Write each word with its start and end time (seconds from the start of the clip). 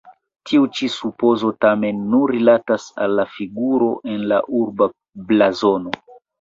Tiu 0.51 0.63
ĉi 0.77 0.87
supozo 0.93 1.51
tamen 1.65 1.99
nur 2.15 2.33
rilatas 2.37 2.89
al 3.05 3.15
la 3.21 3.27
figuro 3.37 3.93
en 4.17 4.27
la 4.35 4.43
urba 4.65 4.91
blazono. 5.33 5.99